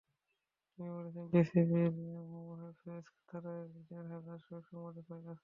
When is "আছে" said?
5.25-5.39